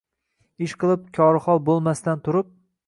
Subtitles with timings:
[0.69, 2.53] Ishqilib, kori hol bo’lmasdan turib